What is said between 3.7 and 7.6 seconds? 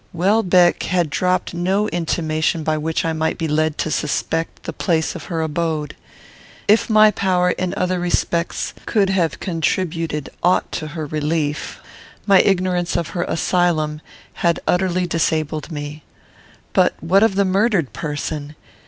to suspect the place of her abode. If my power,